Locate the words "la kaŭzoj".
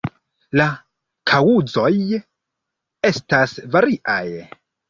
0.59-1.91